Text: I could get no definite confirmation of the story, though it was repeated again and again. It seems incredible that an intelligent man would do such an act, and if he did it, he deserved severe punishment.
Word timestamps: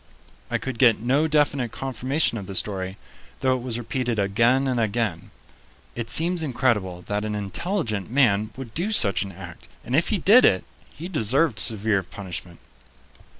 I 0.49 0.57
could 0.57 0.79
get 0.79 0.97
no 0.99 1.27
definite 1.27 1.71
confirmation 1.71 2.39
of 2.39 2.47
the 2.47 2.55
story, 2.55 2.97
though 3.41 3.55
it 3.55 3.61
was 3.61 3.77
repeated 3.77 4.17
again 4.17 4.67
and 4.67 4.79
again. 4.79 5.29
It 5.93 6.09
seems 6.09 6.41
incredible 6.41 7.03
that 7.03 7.23
an 7.23 7.35
intelligent 7.35 8.09
man 8.09 8.49
would 8.57 8.73
do 8.73 8.91
such 8.91 9.21
an 9.21 9.31
act, 9.31 9.67
and 9.85 9.95
if 9.95 10.07
he 10.09 10.17
did 10.17 10.43
it, 10.43 10.63
he 10.89 11.07
deserved 11.07 11.59
severe 11.59 12.01
punishment. 12.01 12.57